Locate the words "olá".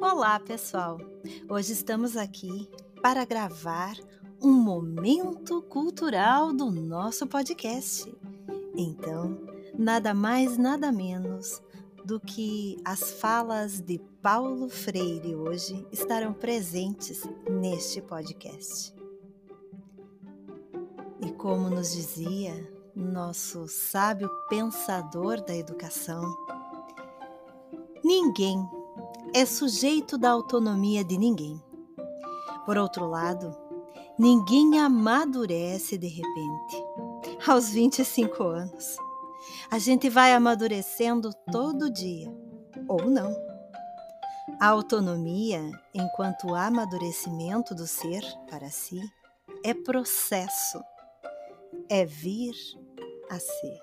0.00-0.40